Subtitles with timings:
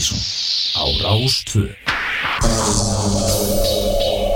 [0.00, 0.18] Mattísson
[0.76, 1.76] á Rástvö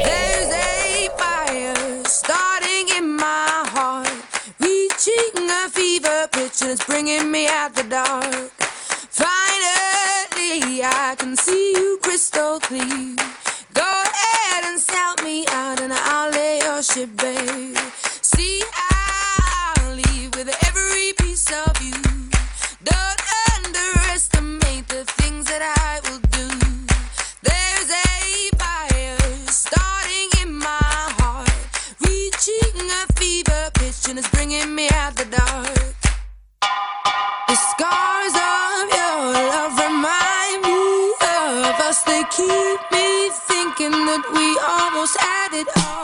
[0.05, 4.13] There's a fire starting in my heart,
[4.61, 8.53] reaching a fever pitch, and it's bringing me out the dark.
[9.09, 13.17] Finally, I can see you crystal clear.
[13.73, 17.94] Go ahead and sell me out, and I'll lay your ship bare.
[42.45, 46.04] Keep me thinking that we almost had it all.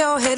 [0.00, 0.29] Your head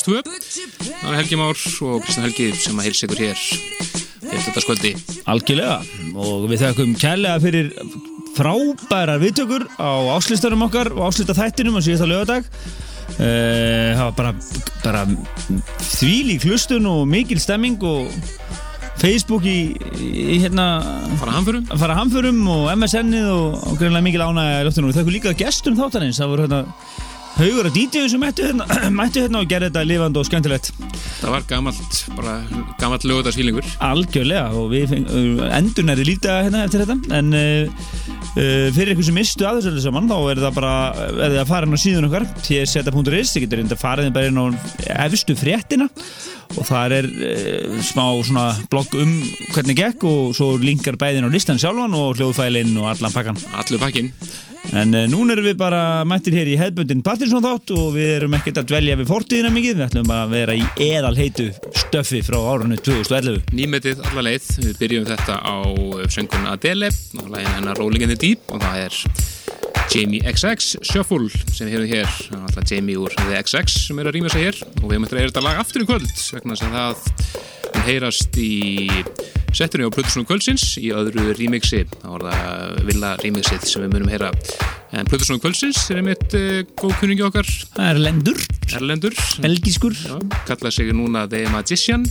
[0.00, 0.20] Rástvö.
[0.24, 3.40] Það er Helgi Már og Kristján Helgi sem að heilsa ykkur hér
[4.30, 4.92] þetta skvöldi.
[5.28, 5.74] Algjörlega
[6.16, 7.68] og við þakkum kærlega fyrir
[8.38, 14.32] frábærar viðtökur á áslistarum okkar og áslista þættinum á síðasta lögadag uh, það var bara,
[14.86, 15.04] bara
[15.98, 18.08] þvílík hlustun og mikil stemming og
[19.02, 20.80] Facebook í, í hérna
[21.20, 21.68] Fara hamförum?
[21.76, 25.76] fara hamförum og MSN-ið og, og greinlega mikil ánægja í loftunum og þakku líka gestum
[25.76, 26.64] þáttanins það voru hérna
[27.40, 28.66] haugur að DJ sem mættu hérna,
[29.00, 30.70] mættu hérna og gerði þetta lifandi og skemmtilegt
[31.20, 32.34] Það var gamalt, bara
[32.80, 33.66] gamalt lögutarsfílingur.
[33.84, 37.84] Algjörlega og við endur næri lítið hérna eftir þetta en uh,
[38.34, 41.38] uh, fyrir ykkur sem mistu að þessu öllu saman þá er það bara er það
[41.42, 44.40] að fara inn á síðun okkar tseta.is, þið getur reynda að fara inn bara inn
[44.40, 44.46] á
[45.06, 45.90] efstu fréttina
[46.56, 49.16] og það er uh, smá svona blogg um
[49.54, 53.82] hvernig gekk og svo linkar bæðin á listan sjálfan og hljóðfælinn og allan pakkan Allur
[53.82, 54.12] pakkin.
[54.76, 58.36] En uh, núna erum við bara mættir hér í hefðbundin Pattinson þátt og við erum
[58.38, 61.48] ekkert að dvelja við fortíðina mikið, við ætlum bara að vera í eðal heitu
[61.80, 64.48] stöffi frá árunni 2011 Nýmetið alla leið.
[64.60, 65.56] Við byrjum þetta á
[66.12, 69.00] söngun Adele og lægin hennar Rolling in the Deep og það er
[69.90, 72.12] Jamie XX Shuffle sem við hefum hér.
[72.20, 75.00] Það er alltaf Jamie úr The XX sem er að rýma sig hér og við
[75.00, 78.52] eftir að er þetta lag aftur í kvöld vegna að það heyrast í
[79.56, 81.82] settunni á Plutusnum kvöldsins í öðru remixi.
[82.00, 84.30] Það var það Villa remixið sem við munum heyra.
[84.96, 87.48] En Plutusnum kvöldsins er einmitt uh, góð kunningi okkar.
[87.90, 88.38] Erlendur,
[88.76, 89.16] Erlendur.
[89.42, 89.96] Belgískur.
[90.06, 90.16] Já,
[90.48, 92.06] kalla sig núna The Magician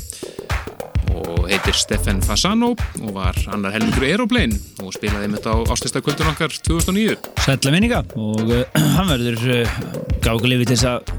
[1.19, 6.53] og heitir Stefan Fasano og var annar helmingur Aeroplane og spilaði þetta á ástistakvöldun okkar
[6.67, 8.03] 2009 Sætla minninga.
[8.19, 8.63] Og uh,
[8.97, 9.81] hann verður uh,
[10.23, 11.15] gákulefi til þess að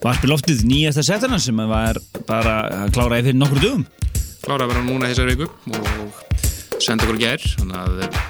[0.00, 1.98] varpi loftið nýjasta setana sem var
[2.28, 3.88] bara að klára fyrir nokkur dugum
[4.44, 7.44] klára að vera núna þessar viku og senda okkur gær.
[7.58, 8.22] Þannig að eh,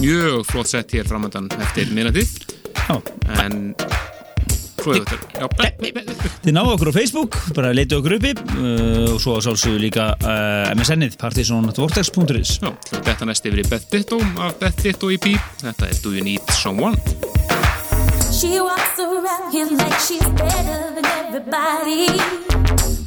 [0.00, 2.32] mjög flott sett hér framöndan eftir minnatið
[2.90, 2.96] Já,
[3.44, 3.74] en
[4.80, 5.04] er
[6.40, 10.72] þið náðu okkur á Facebook bara leitið okkur uppi uh, og svo sálsögðu líka uh,
[10.72, 15.28] MSN-ið partysonatvortex.is já, þetta næst yfir í Beth Ditto af Beth Ditto EP
[15.60, 16.96] þetta er Do You Need Someone?
[18.32, 22.79] She walks around here like she's better than everybody.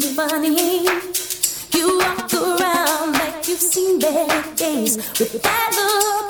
[0.00, 0.86] funny.
[1.74, 6.21] You walk around like you've seen better days with that look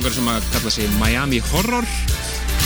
[0.00, 1.86] er náðungar sem að kalla sig Miami Horror.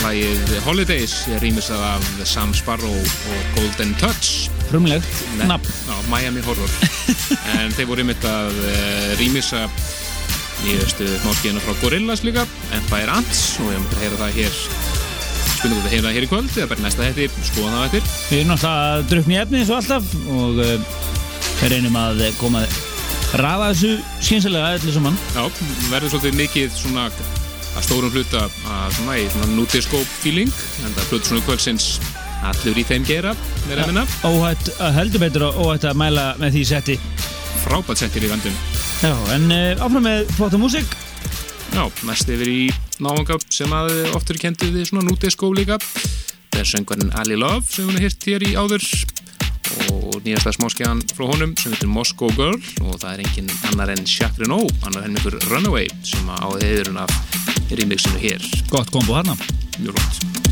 [0.03, 4.47] Lagið Holidays er rýmisað af Sam Sparrow og Golden Touch.
[4.69, 6.71] Frumlegt Já, Miami Horror.
[7.57, 9.65] En þeir voru einmitt að uh, rýmisa
[10.63, 12.45] nýjastu smáskíðina frá Gorillaz líka
[12.77, 14.61] Empire Ants og ég myndi að heyra það hér.
[15.57, 18.09] Spilum við að heyra það hér í kvöld eða bara næsta hætti, skoða það eftir.
[18.29, 20.63] Við erum náttúrulega að drukna í efni eins og alltaf og
[21.65, 22.64] við reynum að koma að
[23.41, 25.17] rafa þessu skynsilega öllu saman.
[25.35, 25.43] Já,
[25.91, 30.51] verður svolítið mikið svona að stórum hluta að svona í svona nutiscope feeling
[30.85, 31.89] en það flutur svona kvöldsins
[32.45, 33.33] allur í þeim gera
[33.65, 36.97] með reyminna Óhætt að heldur betur og óhætt að mæla með því setti.
[37.65, 38.55] Frábært settir í vandum
[39.03, 40.93] Já, en uh, áfram með flotta músík.
[41.75, 42.61] Já, næst yfir í
[43.03, 45.75] náðunga sem að oftur kendi við svona nutisco líka.
[46.53, 48.85] Það er söngvarinn Ali Love sem hún er hirt hér í áður
[50.25, 54.41] nýjasta smáskjaðan frá honum sem heitir Moscow Girl og það er engin annar en Jacques
[54.41, 57.13] Renault, annar henni ykkur Runaway sem á þeirun af
[57.69, 59.37] remixinu hér, Gott kombo hana
[59.77, 60.44] mjög flott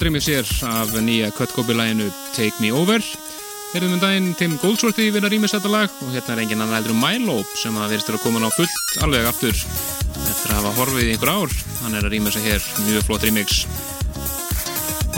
[0.00, 3.02] Remix hér af nýja Cut Copy læginu Take Me Over.
[3.74, 6.94] Erum um daginn Tim Goldsworthy að rýmis þetta lag og hérna er engin annar heldur
[6.94, 11.04] en Milo sem að verðist að koma á fullt alveg aftur eftir að hafa horfið
[11.04, 11.52] í einhver ár.
[11.82, 13.60] Hann er að rýma sig hér, mjög flott remix.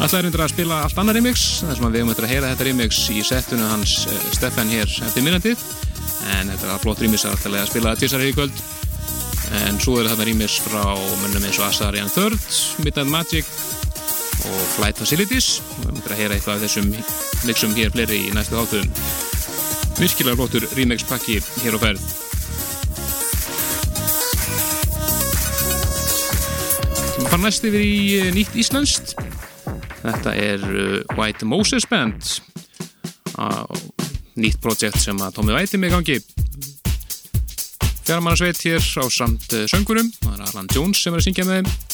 [0.01, 2.53] Alltaf er hundur að spila allt annar remix sem að við höfum eftir að heyra
[2.53, 5.67] þetta remix í settinu hans eh, Stefan hér eftir minnandið.
[6.41, 8.65] En þetta er flott remix að alltaf að spila tísar í kvöld.
[9.63, 10.83] En svo er þetta remix frá
[11.23, 12.41] mönnum eins og Asarian Third,
[12.83, 13.52] Midnight Magic
[14.77, 15.61] Flight Facilities.
[15.61, 16.91] Og við mötum að heyra eitthvað af þessum
[17.47, 18.93] mixum hér fleiri í næstu þáttum.
[19.99, 22.07] Virkilega flottur remix pakki hér á ferð.
[27.19, 29.15] Við fara næst yfir í eh, nýtt íslenskt.
[30.03, 32.35] Þetta er uh, White Moses Band.
[34.35, 36.19] Nýtt projekt sem að Tómi Væti með gangi.
[38.03, 41.61] Fjármannarsveit hér á samt uh, söngurum það er Alan Jones sem er að syngja með
[41.61, 41.91] þeim.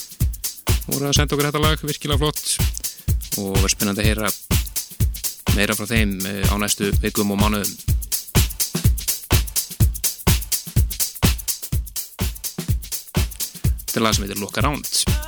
[0.88, 1.85] Voru að senda okkur þetta lag.
[1.85, 2.68] Virkilega flott
[3.38, 4.31] og verður spennandi að heyra
[5.57, 7.72] meira frá þeim eh, á næstu vikum og mánuðum.
[13.87, 15.28] Þetta er lag sem heitir Look Around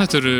[0.00, 0.36] þetta eru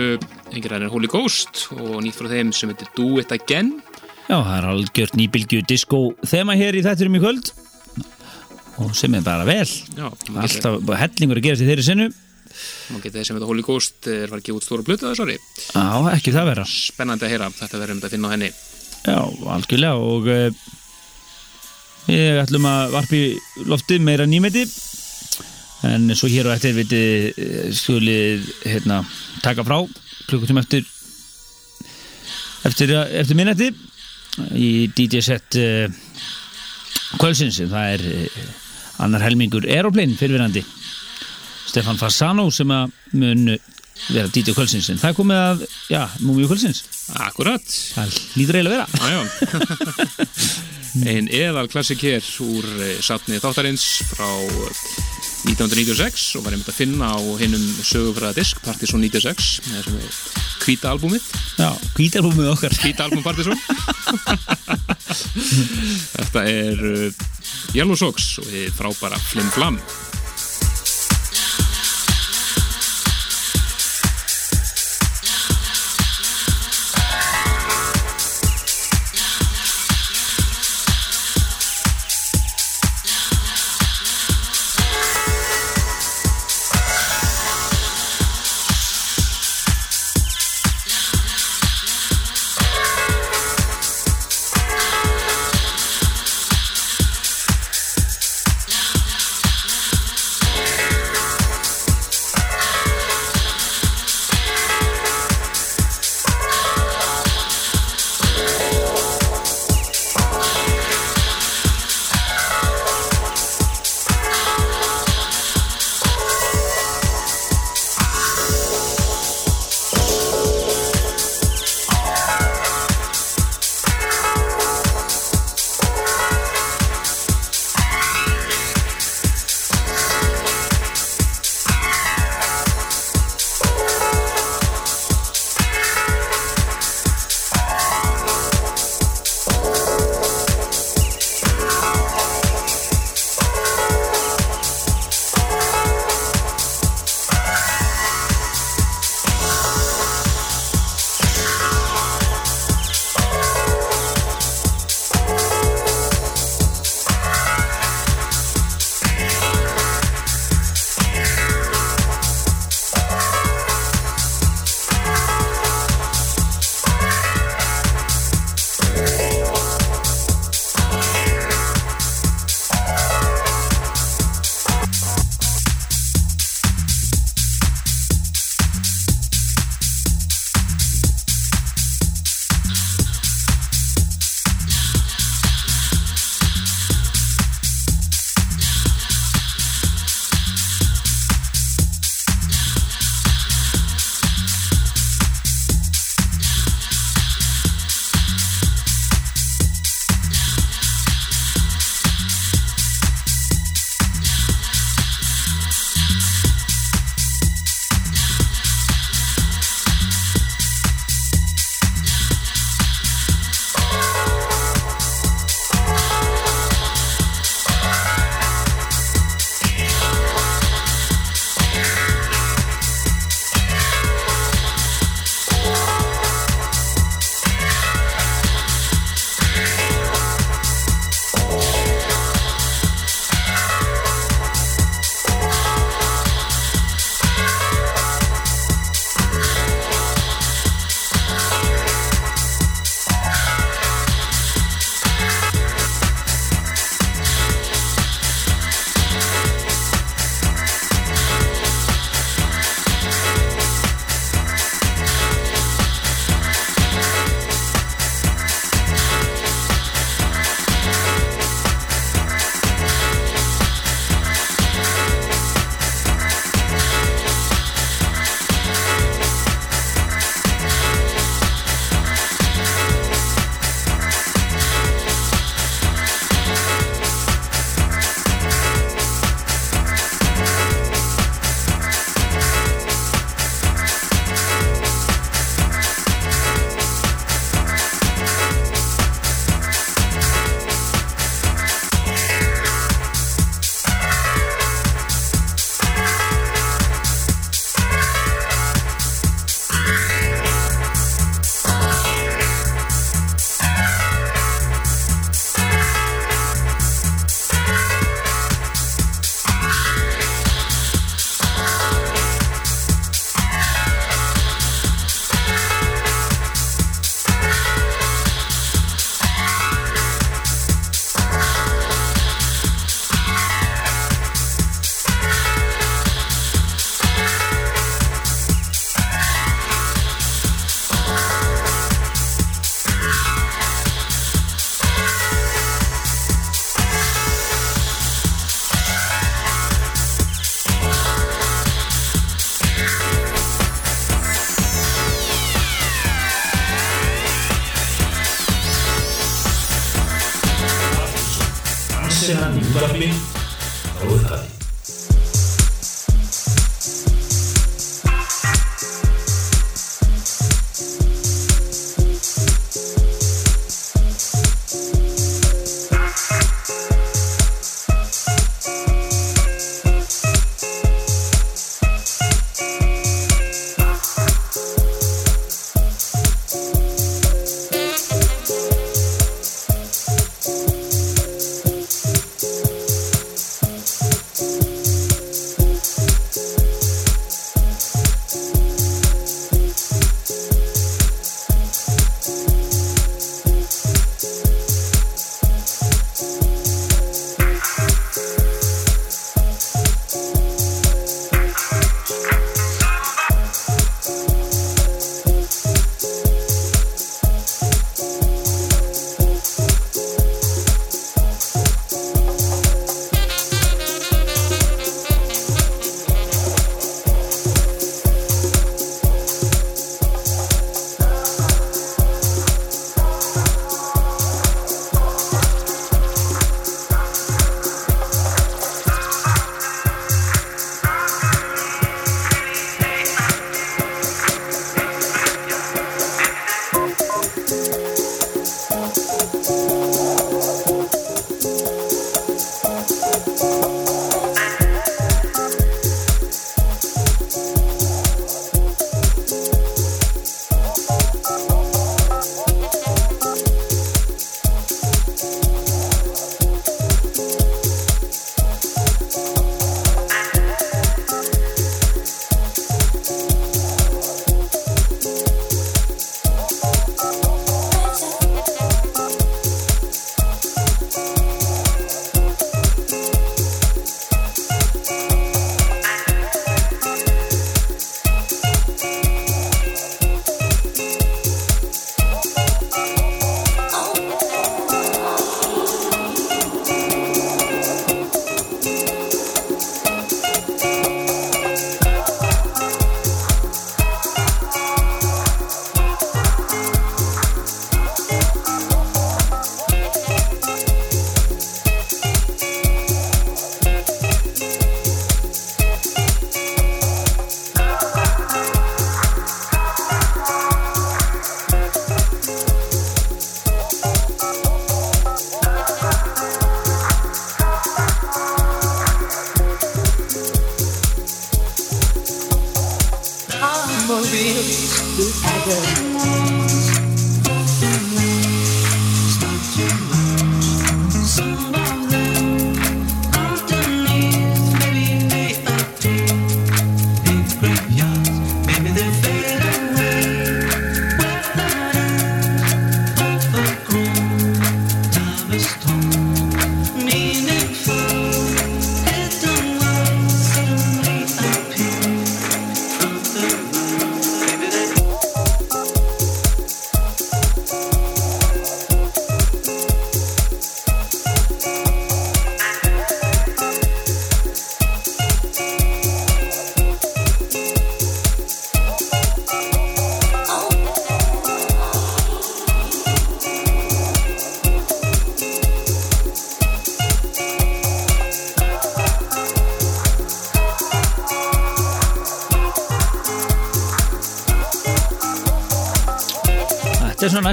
[0.54, 3.76] engir aðeins Holy Ghost og nýtt frá þeim sem heitir Do It Again.
[4.24, 7.54] Já, það er algjört nýbylgju disco þema hér í þætturum í kvöld.
[8.82, 9.68] Og sem er bara vel.
[9.68, 12.12] Já, alltaf hellingur að gera sér þeirri sinnu
[12.90, 15.84] maður getur þeir sem heitir Holy Ghost er var ekki út stóra blötu þessari Já,
[16.14, 16.66] ekki það vera.
[16.70, 18.50] Spennandi að heyra, þetta verðum við að finna á henni.
[19.04, 19.20] Já,
[19.54, 20.64] algjörlega og uh,
[22.08, 23.22] við ætlum að varpi
[23.68, 24.64] lofti meira nýmeti.
[25.84, 29.02] En svo hér og eftir viti uh, skulið hérna,
[29.44, 29.78] taka frá
[30.28, 30.84] klukkutum eftir
[32.64, 33.70] eftir, eftir minnætti
[34.58, 35.86] í DJ set uh,
[37.20, 38.48] kvölsins það er uh,
[39.04, 40.64] annar helmingur Aeroplane fyrirverandi
[41.68, 43.46] Stefan Fasano sem að mun
[44.08, 46.84] vera DJ kvölsins en það komið að, já, múmiu kvölsins
[47.20, 47.64] Akkurat,
[47.94, 49.12] það lítur eiginlega að vera.
[49.12, 50.72] Jájá
[51.10, 55.03] Ein eðal klassik hér úr eh, safni þáttarins frá eh,
[55.54, 59.98] 1996 og var einmitt að finna á hinnum sögufræða disk Partisan 96 með þessum
[60.64, 61.26] hvíta albúmið.
[61.60, 62.74] Já, hvítalbúmið okkar.
[62.82, 63.54] Hvíta albúm Partisan
[66.16, 67.22] Þetta er uh,
[67.76, 69.78] Yellow Sox og þið frábæra Flim Flam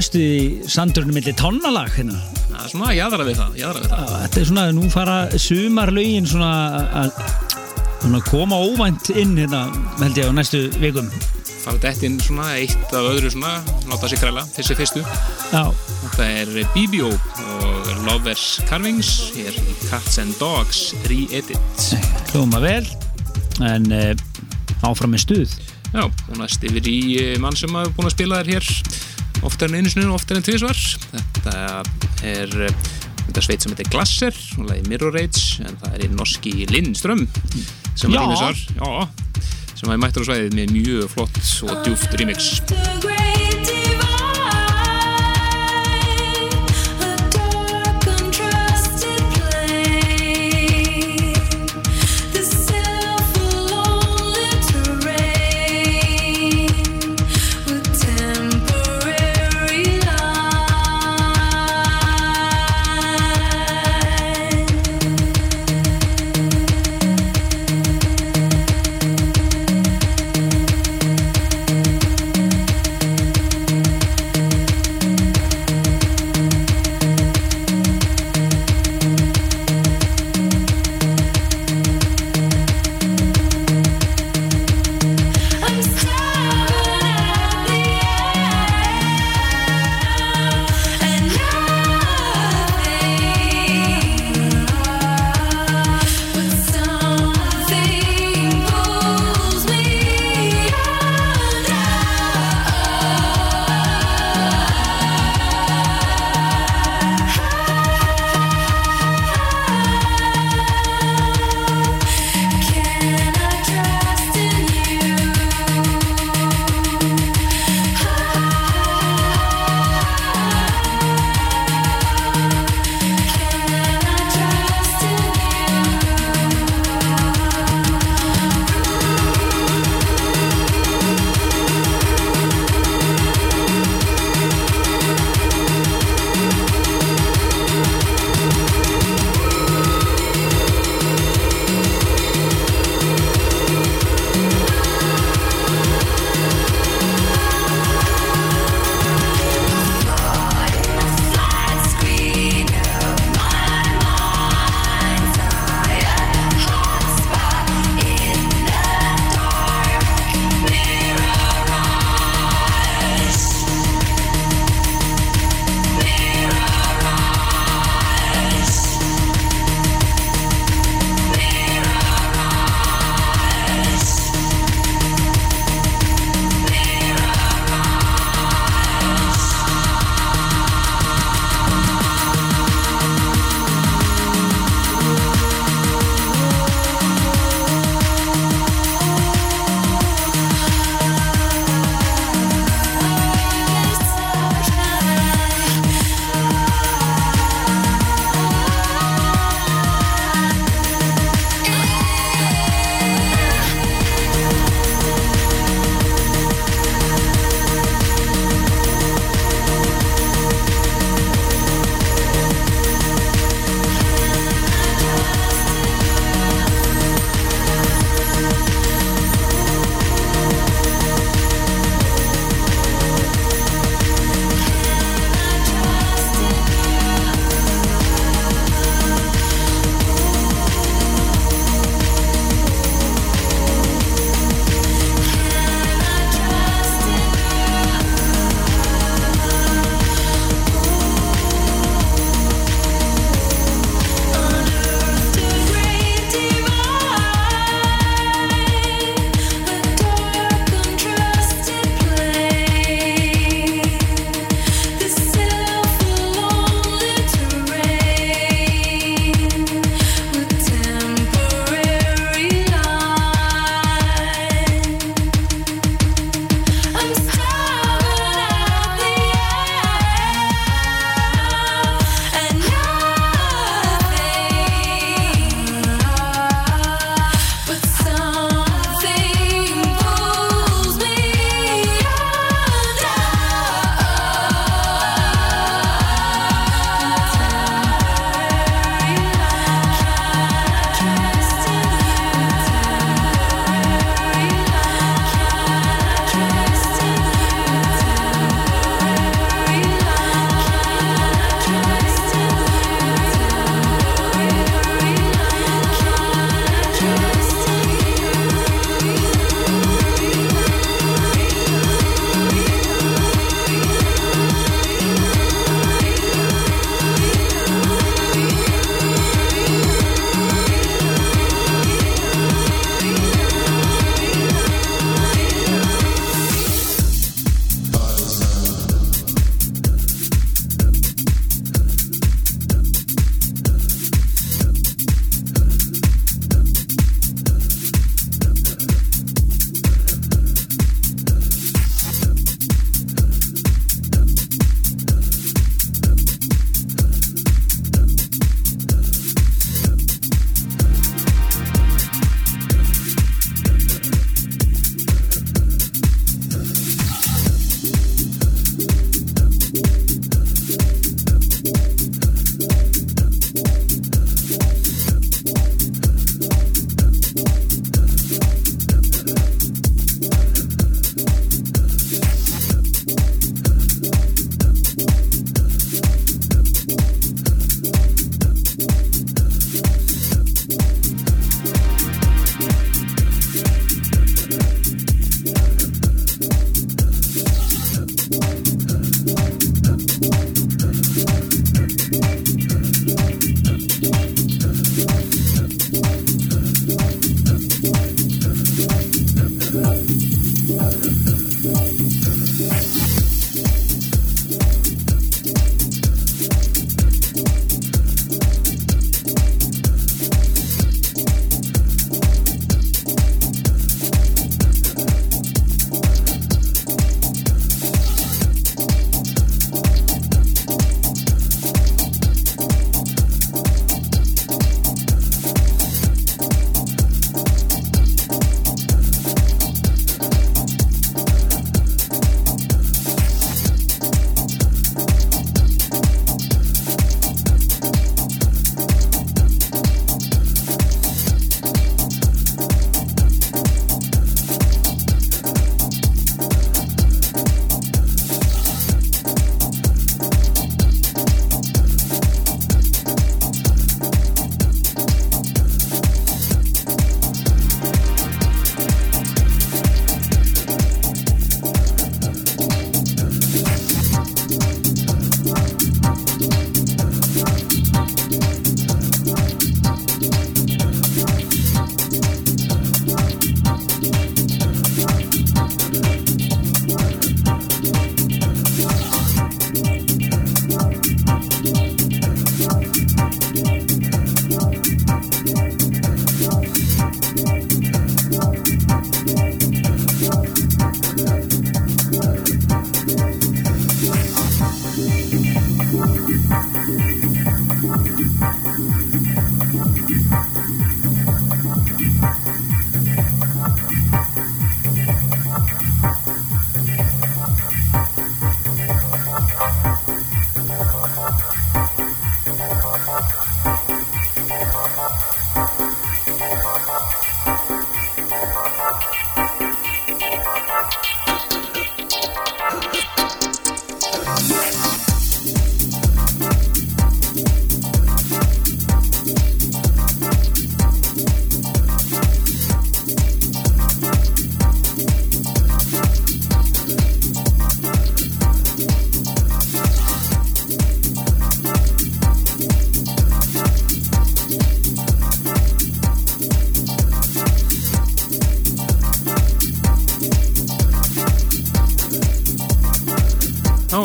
[0.01, 2.15] næstu í sandurinn milli tónalag hérna.
[2.49, 4.13] Það er svona jæðra við það, jæðra við það.
[4.21, 6.53] Þetta er svona, nú fara sumarlaugin svona
[8.09, 9.59] að koma óvænt inn hérna,
[9.99, 11.11] held ég, á næstu vikum.
[11.61, 13.51] Fara dætt inn svona eitt af öðru svona,
[13.91, 15.03] láta sig kræla, þessi fyrstu.
[15.51, 15.67] Já,
[16.01, 21.85] Þetta er BBO og Lovers Carvings, hér í Cats and Dogs Re-Edit.
[22.31, 22.89] hljóma vel,
[23.69, 24.15] en uh,
[24.81, 25.59] áfram með stuð.
[25.91, 28.80] Já, og næst yfir í eh, mann sem hafa búin að spila þér hér
[29.61, 30.79] oftar en einu og oftar en tvisvar.
[31.11, 31.51] Þetta
[32.25, 32.87] er eh,
[33.27, 37.27] þetta sveit sem heitir Glasser, hún lagi Mirror Rage, en það er í norski Lindström
[37.93, 38.57] sem var rýmisar.
[39.75, 42.49] Sem hafi mættur á svæðið með mjög flott og djúft remix.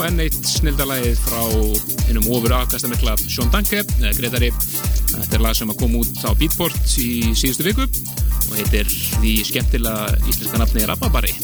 [0.06, 1.40] Serenade snildalagið frá
[2.06, 4.50] hennum ofur afkastamikla Sean Danke, eða Gretari.
[5.10, 9.32] Þetta er lag sem að koma út á Beatport í síðustu viku og heitir því
[9.48, 11.34] skemmtilega íslenska nafni Rababari.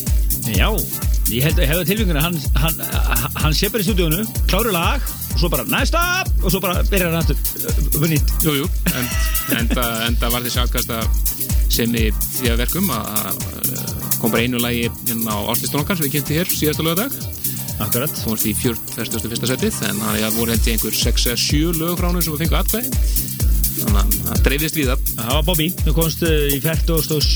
[0.54, 0.68] Já,
[1.32, 2.78] ég held að hefða tilfenguna hann, hann,
[3.42, 6.04] hann sé bara í stúdíónu kláru lag og svo bara næsta
[6.44, 9.12] og svo bara byrjar hann aftur uh, nýtt Jú, jú, en,
[9.58, 11.02] enda, enda var þessi afkasta
[11.66, 13.92] sem í því að verkum að að
[14.22, 17.41] kom bara einu lagi inn á áslistunum okkar sem við kynnti hér síðasta lögadag.
[17.80, 18.12] Akkurat.
[18.26, 19.46] Hún fórst í 41.
[19.52, 23.40] setið en það voru hætti einhver 6-7 lögfránu sem við fengið aðkvæði
[23.82, 27.04] þannig að það dreifist við það það var Bobby, þú komst eh, í fært og
[27.06, 27.28] stóð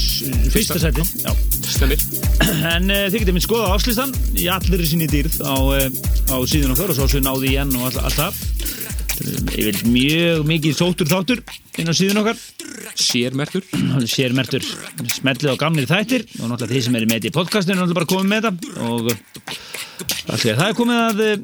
[0.52, 1.98] fyrsta seti
[2.74, 5.86] en uh, þið getum við skoðað afslýstan í allir í sinni dýrð á, uh,
[6.30, 8.85] á síðan og þörðsóðsvið náði í enn og alltaf all
[9.56, 11.42] Ég vil mjög mikið sóttur þáttur
[11.80, 12.40] inn á síðan okkar.
[12.96, 13.64] Sérmertur.
[14.08, 14.64] sér mertur
[15.16, 16.26] smellið á gamlir þættir.
[16.40, 18.52] Og náttúrulega þeir sem eru með þetta í podcastinu er náttúrulega bara komið með þetta
[18.86, 19.16] og uh,
[20.34, 21.36] allir það er komið að uh,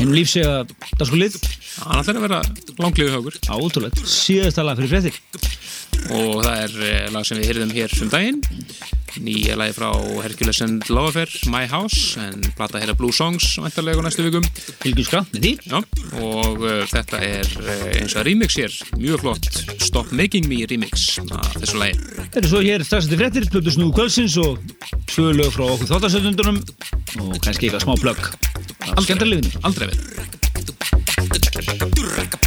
[0.00, 0.54] einu lífsega
[0.98, 1.38] dagskulið
[1.70, 2.40] Það ætlar að vera
[2.80, 5.20] langlegu högur átrúlega síðasta lag fyrir fréttir.
[6.10, 8.40] Og það er eh, lag sem við hyrðum hér um daginn.
[9.20, 9.88] Nýja lagi frá
[10.22, 14.46] Hercules and Lovefair My House en plata hér að Blue Songs væntarlega á næstu vikum.
[14.82, 15.52] Fylgjumska með því.
[15.66, 15.78] Já,
[16.22, 19.50] og uh, þetta er uh, eins og remix hér, mjög flott
[19.82, 21.98] Stop Making Me remix af þessu lagi.
[22.20, 24.62] Það eru svo hér strax eftir fréttir plötu snúðu kvöldsins og
[25.10, 26.62] tvö lög frá okkur þáttasöndundunum
[27.26, 28.32] og kannski eitthvað smá plögg.
[28.94, 29.90] Skemmtarlifinu aldrei.
[29.90, 32.38] við Turraka,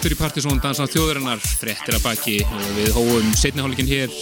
[0.00, 4.14] aftur í Partisón dansa þjóðurinnar frettir að baki og við hóum setnihállingin hér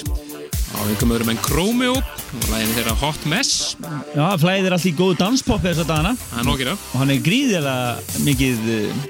[0.75, 3.77] á einhverjum öðrum enn Chromeo og lægin þeirra Hot Mess.
[4.11, 9.07] Já, flæðir alltaf í góðu danspop þess að dana og hann er gríðilega mikið eh,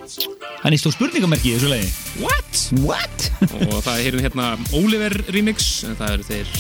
[0.61, 1.89] hann er stór spurningamerki í þessu lægi
[2.21, 2.63] What?
[2.85, 3.31] What?
[3.63, 6.55] og það er hérna, hérna Oliver remix það eru þeir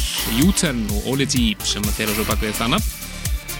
[0.48, 2.90] U-turn og Oli G sem þeirra svo bak við þannig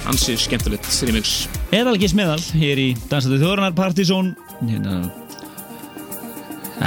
[0.08, 1.38] hans er skemmtilegt remix.
[1.76, 4.32] Eðalgis meðal hér í Dansaðu þjóðurinnar Partisón
[4.64, 5.02] hérna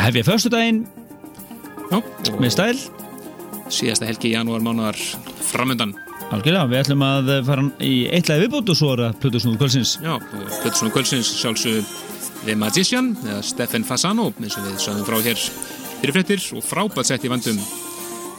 [0.10, 0.86] hefja föstudaginn?
[1.92, 2.86] Já, og með stæl?
[3.72, 5.00] Síðasta helgi í janúar mánuðar
[5.52, 5.96] framöndan
[6.32, 9.94] algjörlega, við ætlum að fara í eitt lagi viðbútt og svo er það Plutusnúð kvöldsins.
[10.04, 10.14] Já,
[10.62, 11.96] Plötusson Kvölsins sjálfsög
[12.46, 15.42] The Magician eða Stefan Fasano eins og við sagðum frá hér
[16.02, 17.60] fyrir fréttir og frábært sett í vandum.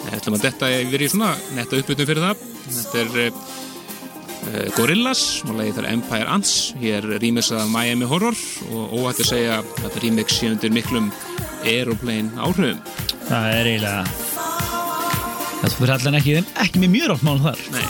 [0.03, 2.47] Við ætlum að detta verið í svona netta uppbytum fyrir það.
[2.79, 6.57] Þetta er uh, Gorillaz og lagið þar Empire Ants.
[6.81, 8.39] Hér rýmis að Miami Horror
[8.73, 11.13] og óhætt að segja að rýmix sé undir miklum
[11.65, 12.83] aeroplane áhrifum?
[13.29, 14.05] Það er eiginlega
[15.63, 17.61] það fyrir allan ekki, ekki með mjög rátt mál þar.
[17.75, 17.85] Nei,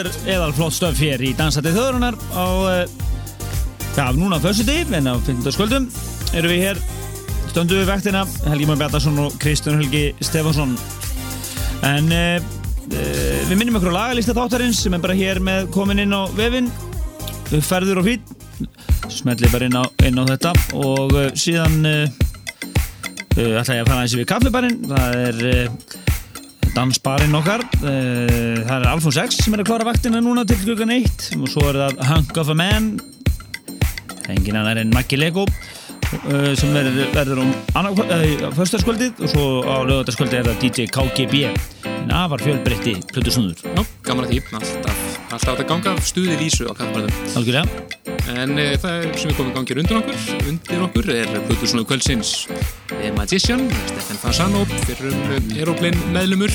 [0.00, 2.86] þetta er eðal flott stöf hér í Dansandi þjóðurinnar á, eh,
[3.96, 5.52] já, núna fössu tíf, en á 15.
[5.52, 5.88] sköldum
[6.32, 6.80] erum við hér,
[7.50, 10.72] stöndu við vektina, Helgi Már Bjartarsson og Kristján Helgi Stefansson.
[11.82, 12.40] En e,
[12.92, 13.04] e,
[13.50, 16.70] við minnum ykkur á lagalista þáttarins sem er bara hér með komin inn á vefin,
[17.50, 18.34] uppferður og fýtt,
[19.10, 21.96] smellið bara inn á, inn á þetta og e, síðan e,
[23.36, 25.44] ætla ég að fara aðeins við kaffibarinn það er
[26.76, 27.64] dansbarinn okkar.
[27.82, 31.50] Uh, það er Alfons X sem er að klára vaktina núna til klukkan 1 og
[31.50, 32.92] svo er það Hunk of a Man.
[34.30, 39.76] Engin annar en Maggi Lego uh, sem verður, verður um uh, föstaskvöldið og svo á
[39.88, 41.44] lögataskvöldið er það DJ KGB
[41.90, 42.98] en afar fjölbreytti
[43.30, 44.99] snúður Já, gaman að því, alltaf,
[45.30, 47.66] alltaf að ganga stuði vísu á kaffibarnum algjörlega.
[48.30, 52.32] En e, það sem er komið gangir undir okkur, undir okkur er Plutur svona kvöldsins.
[52.98, 56.54] E, Magician, Stefan Fasano, fyrir um Aeroplane meðlumur.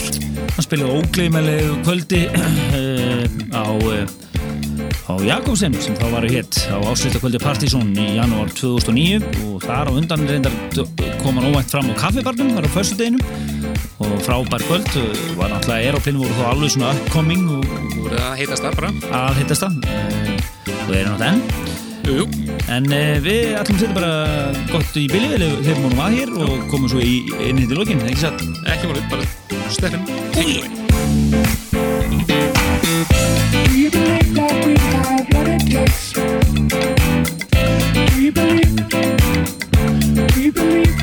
[0.55, 2.21] hann spilaði ógleymalegu kvöldi
[3.59, 3.65] á
[5.05, 9.93] á Jakobsen sem þá var hétt á áslýttakvöldi Partizón í janúar 2009 og þar á
[9.93, 10.55] undan reyndar
[11.21, 13.21] kom hann óvænt fram á kaffibarnum þar á föstudeginum
[14.03, 14.89] og frábær kvöld
[15.39, 18.89] var náttúrulega Aeroplane voru þá alveg svona upcoming og Þú voru að heitast það bara.
[19.21, 19.85] að hittast það uh,
[20.85, 21.41] og er náttúrulega enn
[22.05, 22.25] Jú, jú.
[22.69, 24.11] en uh, við ætlum að setja bara
[24.69, 27.15] gott í bilið þegar við að hér og komum svo í
[27.49, 28.43] inn í lokin, ekki satt?
[28.69, 29.25] Ekki málið, bara
[30.37, 30.69] away.
[33.73, 36.13] We believe that we have what it takes.
[38.15, 38.75] We believe.
[40.35, 40.93] We believe.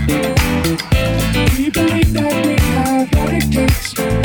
[1.59, 2.02] We believe
[3.99, 4.22] it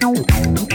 [0.00, 0.71] no, no, no, no.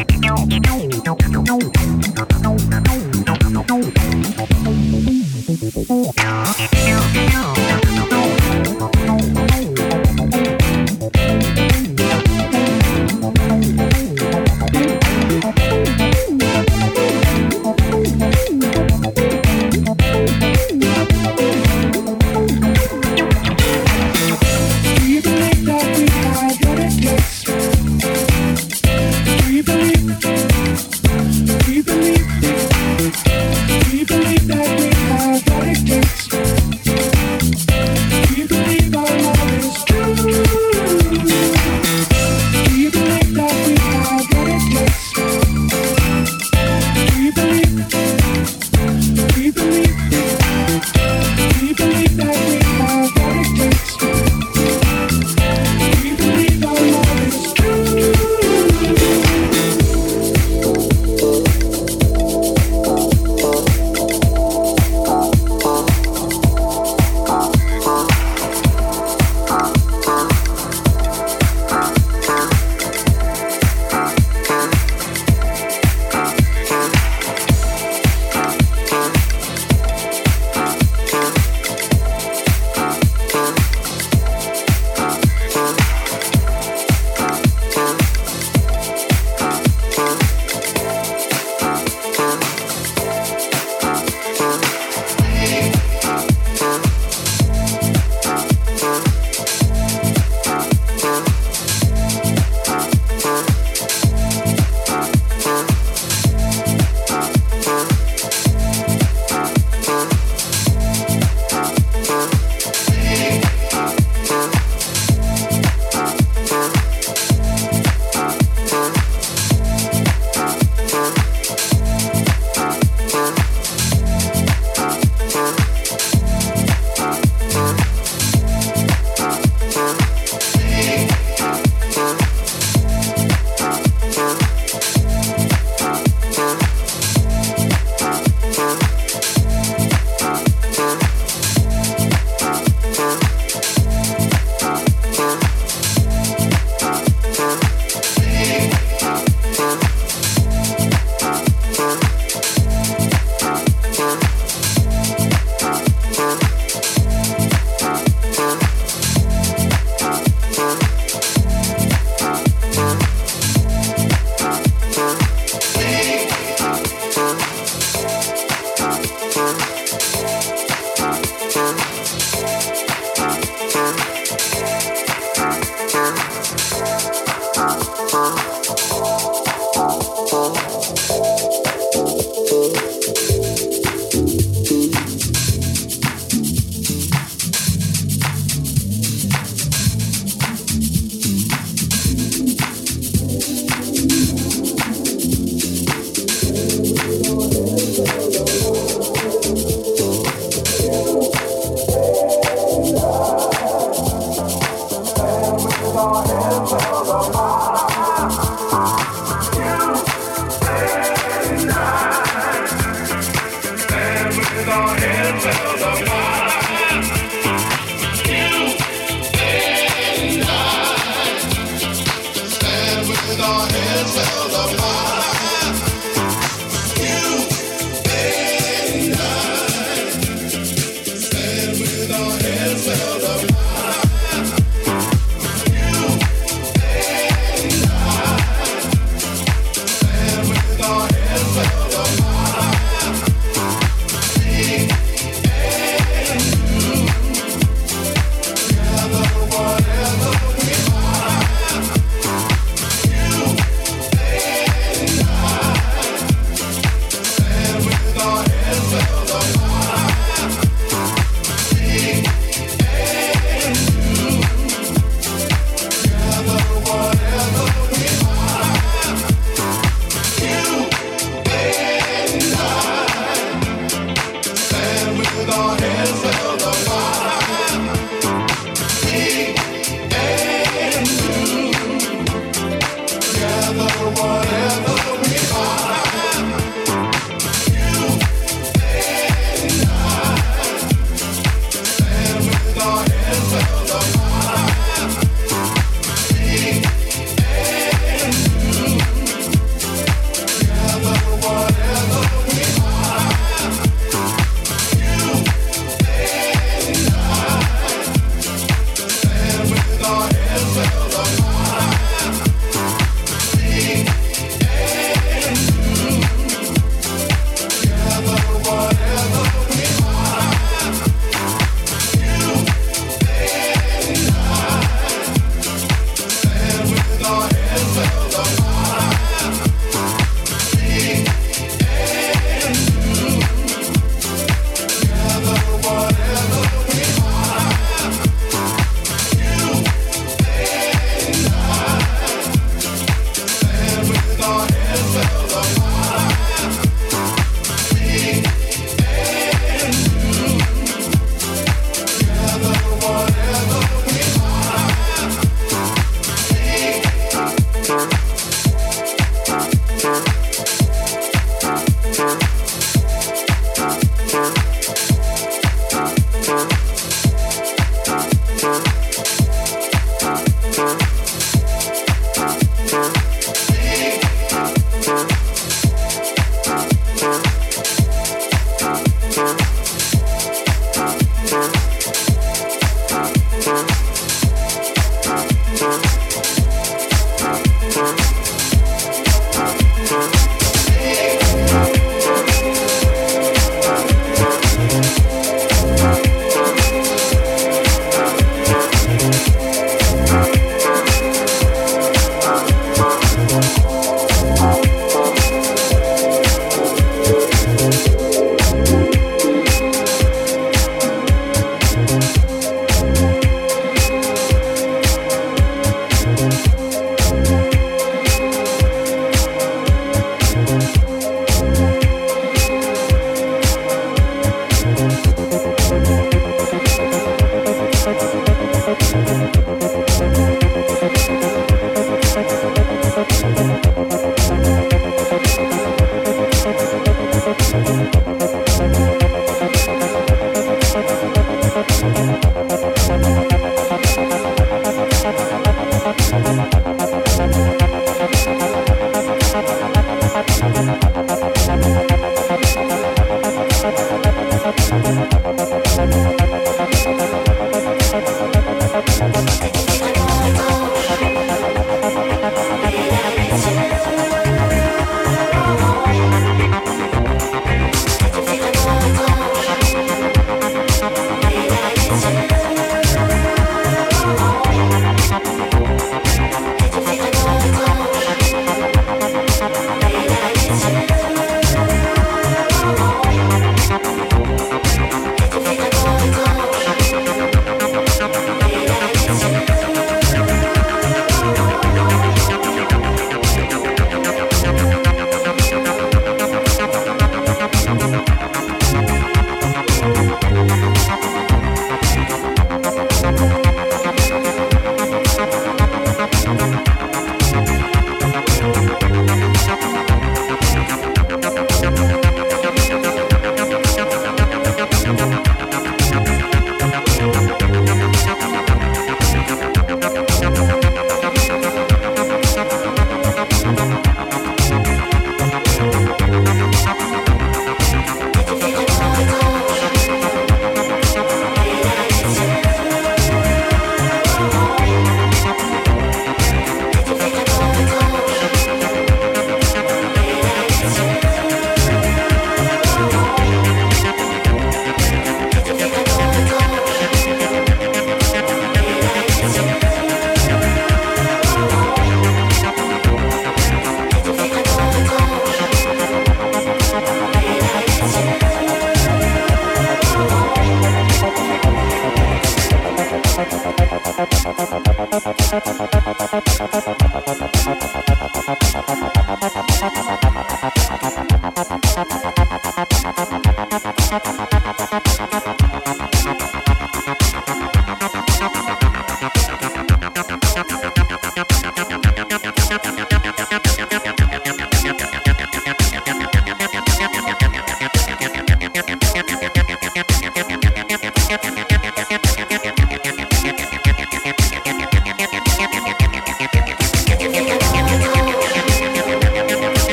[215.39, 216.16] Tell the world.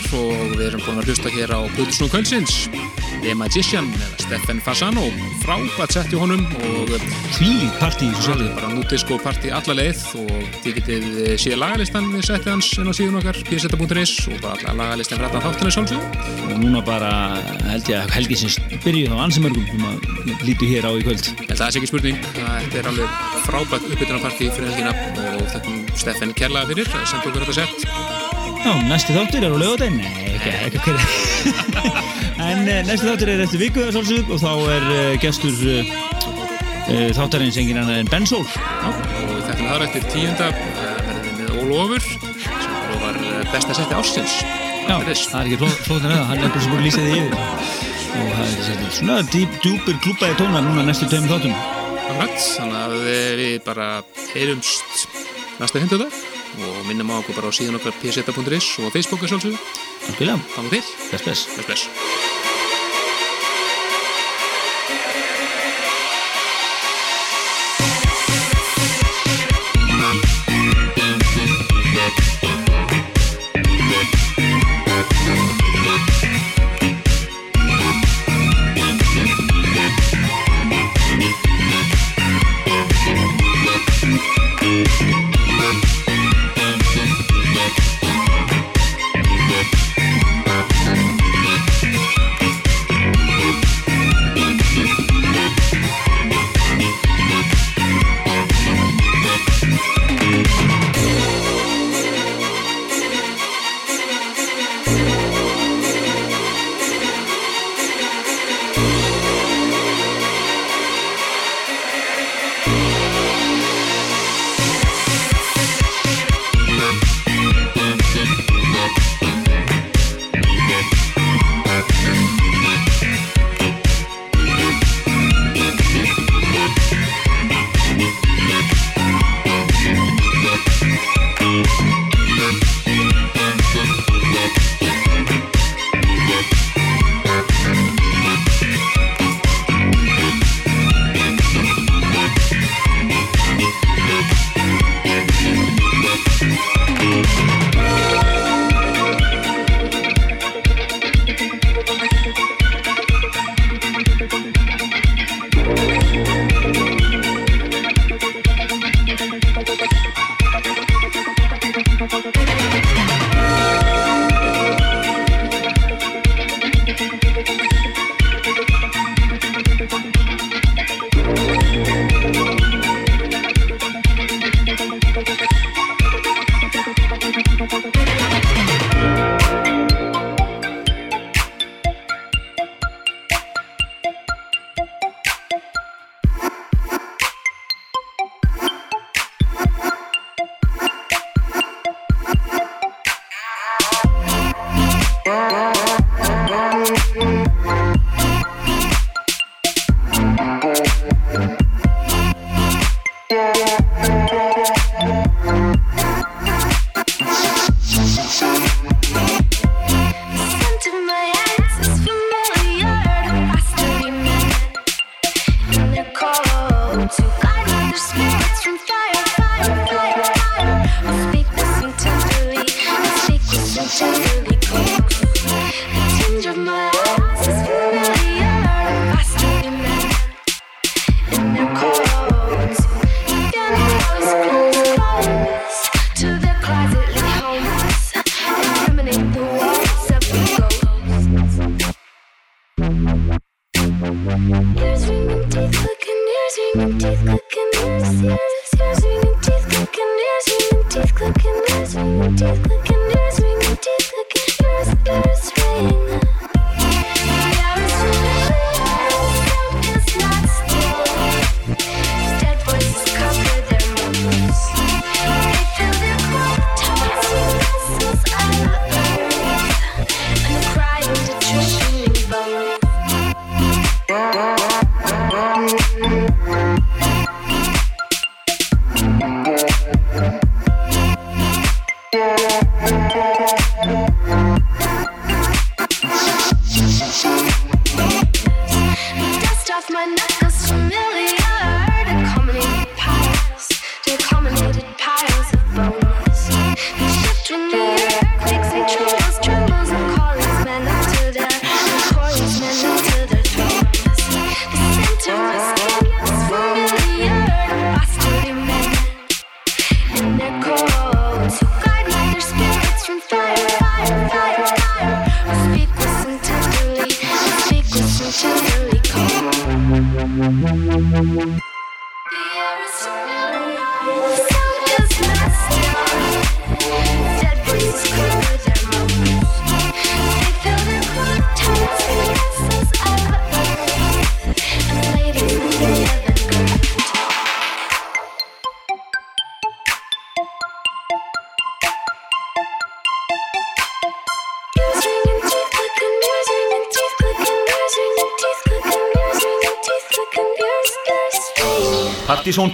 [0.00, 2.54] Þjóðarinnar og við erum búin að hlusta hér á Plutusnú Kvöldsins.
[3.20, 5.02] The Magician eða Stefan Fasano.
[5.42, 6.92] Frábært sett í honum og
[7.34, 8.54] Tvílít partí í þessu Svolítið sjálfu.
[8.56, 10.30] bara nútisko partí alla leið og
[10.64, 11.04] þið getið
[11.42, 15.28] séð lagalistan við settið hans inn á síðun okkar pseta.is og bara alla lagalistan fyrir
[15.28, 16.02] allan þáttunni sjálfsög
[16.50, 17.12] Og núna bara
[17.68, 21.28] held ég að helgisins byrjuð á ansimörgum sem að lítu hér á í kvöld.
[21.44, 26.72] Það er ekki spurning, þetta er alveg frábært uppbytunarpartí fyrir helgina og þakkum Stefan kærlega
[26.72, 27.99] fyrir að senda okkur þetta sett
[28.60, 29.98] Já, næsti þáttur er á lögadaginn.
[30.00, 30.96] Nei, ekki, ekki hver.
[32.50, 35.92] en uh, næsti þáttur er eftir viku og þá er uh, gestur uh,
[37.16, 38.44] þáttarins engin annar en Ben Sól.
[38.44, 43.18] og þetta er þar eftir tíunda eh, verðum við með Ólofur sem var
[43.52, 44.36] besta setti ársins
[44.90, 47.02] Já, það er ekki fló- flóknar með það, hann er bara sem búin að lýsa
[47.04, 47.34] því yfir.
[48.10, 51.54] Og það er svona dýp, djúpir klúpaði tónar núna næstu tveimur þáttum.
[52.10, 53.86] Þannig að við bara
[54.32, 55.06] heyrumst
[55.60, 56.08] næsta hunduða
[56.58, 59.62] og minnum á okkur bara á síðan okkar pseta.is og Facebook er sjálfsögðu.
[60.10, 62.29] Algjörlega, Þannig til, bless, bless.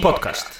[0.07, 0.56] Podcast